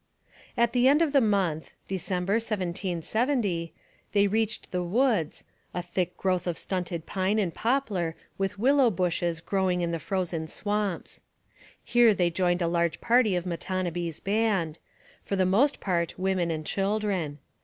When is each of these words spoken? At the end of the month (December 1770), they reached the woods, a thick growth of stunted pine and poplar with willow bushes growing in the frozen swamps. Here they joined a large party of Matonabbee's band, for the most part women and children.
At 0.57 0.73
the 0.73 0.87
end 0.87 1.03
of 1.03 1.13
the 1.13 1.21
month 1.21 1.75
(December 1.87 2.39
1770), 2.41 3.71
they 4.13 4.25
reached 4.25 4.71
the 4.71 4.81
woods, 4.81 5.43
a 5.75 5.83
thick 5.83 6.17
growth 6.17 6.47
of 6.47 6.57
stunted 6.57 7.05
pine 7.05 7.37
and 7.37 7.53
poplar 7.53 8.15
with 8.35 8.57
willow 8.57 8.89
bushes 8.89 9.41
growing 9.41 9.81
in 9.81 9.91
the 9.91 9.99
frozen 9.99 10.47
swamps. 10.47 11.21
Here 11.83 12.15
they 12.15 12.31
joined 12.31 12.63
a 12.63 12.67
large 12.67 12.99
party 12.99 13.35
of 13.35 13.45
Matonabbee's 13.45 14.21
band, 14.21 14.79
for 15.21 15.35
the 15.35 15.45
most 15.45 15.79
part 15.79 16.17
women 16.17 16.49
and 16.49 16.65
children. 16.65 17.37